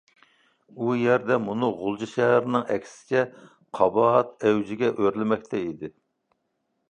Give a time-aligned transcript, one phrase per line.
[0.83, 3.21] ئۇ يەردە مۇنۇ غۇلجا شەھىرىنىڭ ئەكسىچە
[3.79, 5.91] قاباھەت ئەۋجىگە ئۆرلىمەكتە ئىدى.